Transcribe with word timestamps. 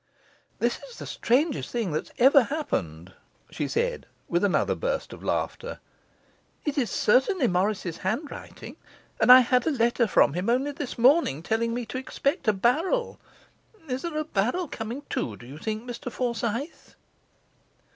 'This 0.57 0.79
is 0.89 0.97
the 0.97 1.05
strangest 1.05 1.69
thing 1.69 1.91
that 1.91 2.09
ever 2.17 2.45
happened,' 2.45 3.13
she 3.51 3.67
said, 3.67 4.07
with 4.27 4.43
another 4.43 4.73
burst 4.73 5.13
of 5.13 5.23
laughter. 5.23 5.77
'It 6.65 6.75
is 6.75 6.89
certainly 6.89 7.47
Morris's 7.47 7.97
handwriting, 7.97 8.77
and 9.19 9.31
I 9.31 9.41
had 9.41 9.67
a 9.67 9.69
letter 9.69 10.07
from 10.07 10.33
him 10.33 10.49
only 10.49 10.71
this 10.71 10.97
morning, 10.97 11.43
telling 11.43 11.71
me 11.71 11.85
to 11.85 11.99
expect 11.99 12.47
a 12.47 12.53
barrel. 12.53 13.19
Is 13.87 14.01
there 14.01 14.17
a 14.17 14.23
barrel 14.23 14.67
coming 14.67 15.03
too, 15.07 15.37
do 15.37 15.45
you 15.45 15.59
think, 15.59 15.83
Mr 15.83 16.11
Forsyth? 16.11 16.95